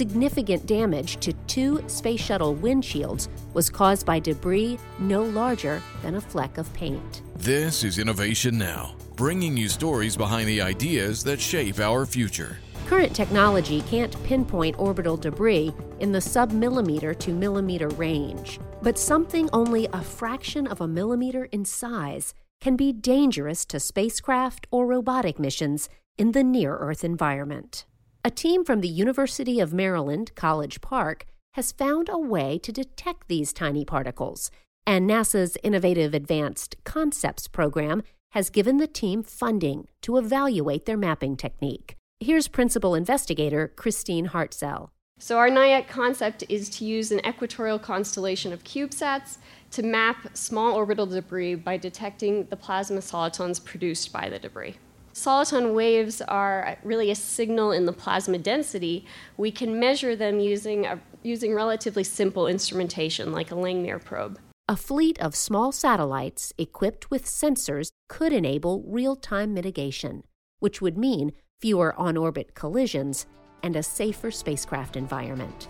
significant 0.00 0.64
damage 0.64 1.18
to 1.18 1.30
two 1.46 1.86
space 1.86 2.22
shuttle 2.22 2.56
windshields 2.56 3.28
was 3.52 3.68
caused 3.68 4.06
by 4.06 4.18
debris 4.18 4.78
no 4.98 5.22
larger 5.22 5.82
than 6.00 6.14
a 6.14 6.20
fleck 6.22 6.56
of 6.56 6.72
paint. 6.72 7.20
This 7.36 7.84
is 7.84 7.98
Innovation 7.98 8.56
Now, 8.56 8.94
bringing 9.14 9.58
you 9.58 9.68
stories 9.68 10.16
behind 10.16 10.48
the 10.48 10.62
ideas 10.62 11.22
that 11.24 11.38
shape 11.38 11.80
our 11.80 12.06
future. 12.06 12.56
Current 12.86 13.14
technology 13.14 13.82
can't 13.82 14.16
pinpoint 14.24 14.78
orbital 14.78 15.18
debris 15.18 15.74
in 15.98 16.12
the 16.12 16.18
submillimeter 16.18 17.18
to 17.18 17.34
millimeter 17.34 17.88
range, 17.88 18.58
but 18.80 18.98
something 18.98 19.50
only 19.52 19.86
a 19.92 20.00
fraction 20.00 20.66
of 20.66 20.80
a 20.80 20.88
millimeter 20.88 21.44
in 21.52 21.66
size 21.66 22.32
can 22.62 22.74
be 22.74 22.90
dangerous 22.90 23.66
to 23.66 23.78
spacecraft 23.78 24.66
or 24.70 24.86
robotic 24.86 25.38
missions 25.38 25.90
in 26.16 26.32
the 26.32 26.42
near 26.42 26.78
Earth 26.78 27.04
environment. 27.04 27.84
A 28.22 28.30
team 28.30 28.66
from 28.66 28.82
the 28.82 28.88
University 28.88 29.60
of 29.60 29.72
Maryland, 29.72 30.32
College 30.34 30.82
Park, 30.82 31.24
has 31.54 31.72
found 31.72 32.10
a 32.10 32.18
way 32.18 32.58
to 32.58 32.70
detect 32.70 33.28
these 33.28 33.54
tiny 33.54 33.82
particles, 33.82 34.50
and 34.86 35.08
NASA's 35.08 35.56
Innovative 35.62 36.12
Advanced 36.12 36.76
Concepts 36.84 37.48
program 37.48 38.02
has 38.32 38.50
given 38.50 38.76
the 38.76 38.86
team 38.86 39.22
funding 39.22 39.88
to 40.02 40.18
evaluate 40.18 40.84
their 40.84 40.98
mapping 40.98 41.34
technique. 41.34 41.96
Here's 42.20 42.46
Principal 42.46 42.94
Investigator 42.94 43.68
Christine 43.68 44.28
Hartzell. 44.28 44.90
So, 45.18 45.38
our 45.38 45.48
NIAC 45.48 45.88
concept 45.88 46.44
is 46.50 46.68
to 46.70 46.84
use 46.84 47.10
an 47.12 47.20
equatorial 47.26 47.78
constellation 47.78 48.52
of 48.52 48.64
CubeSats 48.64 49.38
to 49.70 49.82
map 49.82 50.36
small 50.36 50.74
orbital 50.74 51.06
debris 51.06 51.54
by 51.54 51.78
detecting 51.78 52.44
the 52.44 52.56
plasma 52.56 53.00
solitons 53.00 53.58
produced 53.58 54.12
by 54.12 54.28
the 54.28 54.38
debris. 54.38 54.76
Soliton 55.12 55.74
waves 55.74 56.22
are 56.22 56.76
really 56.84 57.10
a 57.10 57.14
signal 57.14 57.72
in 57.72 57.84
the 57.84 57.92
plasma 57.92 58.38
density. 58.38 59.04
We 59.36 59.50
can 59.50 59.80
measure 59.80 60.14
them 60.14 60.38
using, 60.38 60.86
a, 60.86 61.00
using 61.22 61.52
relatively 61.52 62.04
simple 62.04 62.46
instrumentation 62.46 63.32
like 63.32 63.50
a 63.50 63.56
Langmuir 63.56 64.02
probe. 64.02 64.38
A 64.68 64.76
fleet 64.76 65.20
of 65.20 65.34
small 65.34 65.72
satellites 65.72 66.52
equipped 66.56 67.10
with 67.10 67.26
sensors 67.26 67.90
could 68.08 68.32
enable 68.32 68.84
real 68.86 69.16
time 69.16 69.52
mitigation, 69.52 70.22
which 70.60 70.80
would 70.80 70.96
mean 70.96 71.32
fewer 71.60 71.94
on 71.98 72.16
orbit 72.16 72.54
collisions, 72.54 73.26
and 73.64 73.74
a 73.74 73.82
safer 73.82 74.30
spacecraft 74.30 74.96
environment. 74.96 75.68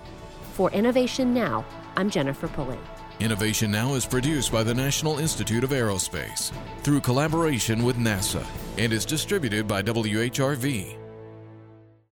For 0.53 0.71
Innovation 0.71 1.33
Now, 1.33 1.65
I'm 1.97 2.11
Jennifer 2.11 2.47
Pulley. 2.49 2.79
Innovation 3.21 3.71
Now 3.71 3.95
is 3.95 4.07
produced 4.07 4.53
by 4.53 4.63
the 4.63 4.75
National 4.75 5.19
Institute 5.19 5.65
of 5.65 5.71
Aerospace 5.71 6.53
through 6.83 7.01
collaboration 7.01 7.85
with 7.85 7.97
NASA 7.97 8.45
and 8.81 8.95
is 8.95 9.05
distributed 9.05 9.69
by 9.69 9.83
WHRV. 9.83 11.10